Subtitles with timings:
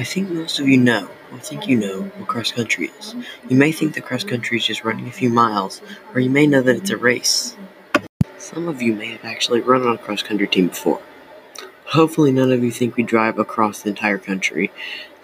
[0.00, 3.14] I think most of you know, or think you know, what cross country is.
[3.50, 5.82] You may think that cross country is just running a few miles,
[6.14, 7.54] or you may know that it's a race.
[8.38, 11.02] Some of you may have actually run on a cross country team before.
[11.88, 14.72] Hopefully, none of you think we drive across the entire country.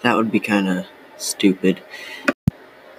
[0.03, 0.85] That would be kind of
[1.17, 1.81] stupid.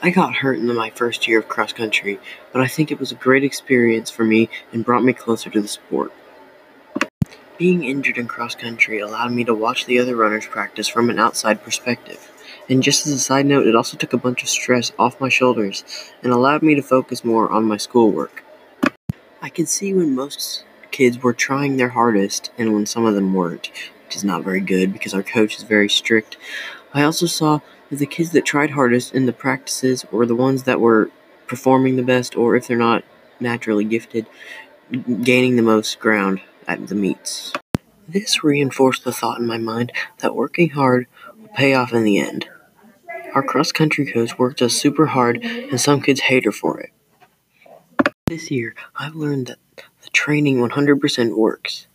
[0.02, 2.18] I got hurt in my first year of cross country,
[2.52, 5.60] but I think it was a great experience for me and brought me closer to
[5.60, 6.12] the sport.
[7.58, 11.18] Being injured in cross country allowed me to watch the other runners practice from an
[11.18, 12.30] outside perspective.
[12.68, 15.28] And just as a side note, it also took a bunch of stress off my
[15.28, 15.82] shoulders
[16.22, 18.44] and allowed me to focus more on my schoolwork.
[19.42, 23.34] I could see when most kids were trying their hardest and when some of them
[23.34, 23.72] weren't,
[24.06, 26.36] which is not very good because our coach is very strict.
[26.94, 27.58] I also saw
[27.90, 31.10] that the kids that tried hardest in the practices were the ones that were
[31.48, 33.02] performing the best, or if they're not
[33.40, 34.26] naturally gifted,
[35.24, 37.52] gaining the most ground at the meets.
[38.06, 42.18] This reinforced the thought in my mind that working hard will pay off in the
[42.18, 42.48] end.
[43.34, 46.90] Our cross country coach worked us super hard, and some kids hate her for it.
[48.26, 51.86] This year, I've learned that the training 100% works.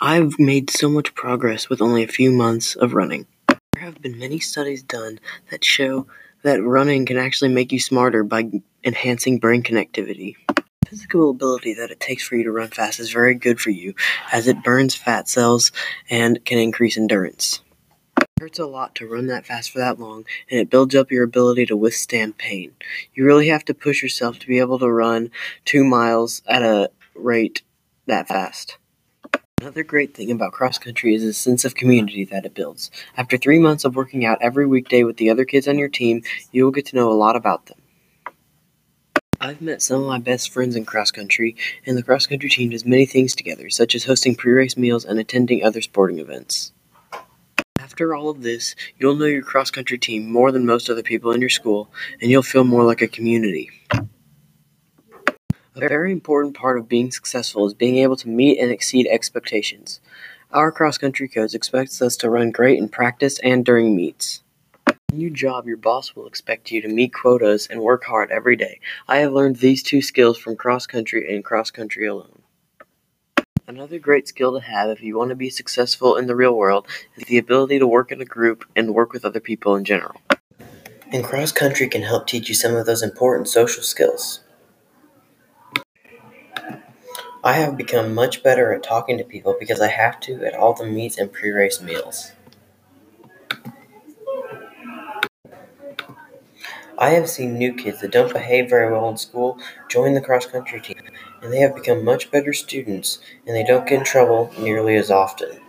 [0.00, 3.26] I've made so much progress with only a few months of running.
[3.48, 6.06] There have been many studies done that show
[6.42, 8.50] that running can actually make you smarter by
[8.84, 10.36] enhancing brain connectivity
[10.94, 13.92] physical ability that it takes for you to run fast is very good for you,
[14.30, 15.72] as it burns fat cells
[16.08, 17.60] and can increase endurance.
[18.16, 21.10] It hurts a lot to run that fast for that long, and it builds up
[21.10, 22.76] your ability to withstand pain.
[23.12, 25.32] You really have to push yourself to be able to run
[25.64, 27.62] two miles at a rate
[28.06, 28.78] that fast.
[29.60, 32.92] Another great thing about cross country is the sense of community that it builds.
[33.16, 36.22] After three months of working out every weekday with the other kids on your team,
[36.52, 37.78] you will get to know a lot about them.
[39.44, 42.70] I've met some of my best friends in cross country, and the cross country team
[42.70, 46.72] does many things together, such as hosting pre race meals and attending other sporting events.
[47.78, 51.30] After all of this, you'll know your cross country team more than most other people
[51.32, 51.90] in your school,
[52.22, 53.68] and you'll feel more like a community.
[53.92, 54.08] A
[55.74, 60.00] very important part of being successful is being able to meet and exceed expectations.
[60.52, 64.42] Our cross country coach expects us to run great in practice and during meets
[65.14, 68.80] new job, your boss will expect you to meet quotas and work hard every day.
[69.08, 72.42] I have learned these two skills from cross country and cross country alone.
[73.66, 76.86] Another great skill to have if you want to be successful in the real world
[77.16, 80.20] is the ability to work in a group and work with other people in general.
[81.10, 84.40] And cross country can help teach you some of those important social skills.
[87.42, 90.74] I have become much better at talking to people because I have to at all
[90.74, 92.32] the meets and pre race meals.
[96.98, 100.46] I have seen new kids that don't behave very well in school join the cross
[100.46, 100.96] country team,
[101.42, 105.10] and they have become much better students, and they don't get in trouble nearly as
[105.10, 105.60] often.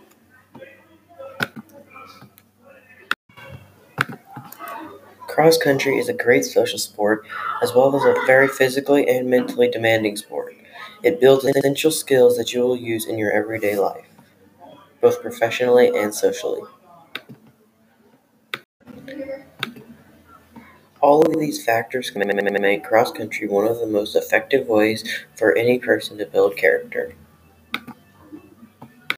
[5.28, 7.24] Cross country is a great social sport,
[7.62, 10.54] as well as a very physically and mentally demanding sport.
[11.02, 14.06] It builds essential skills that you will use in your everyday life,
[15.00, 16.62] both professionally and socially.
[21.06, 22.20] All of these factors can
[22.60, 25.04] make cross country one of the most effective ways
[25.36, 27.12] for any person to build character.